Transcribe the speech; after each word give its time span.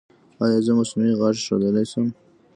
ایا 0.43 0.59
زه 0.65 0.71
مصنوعي 0.79 1.13
غاښ 1.19 1.35
ایښودلی 1.39 1.85
شم؟ 1.91 2.05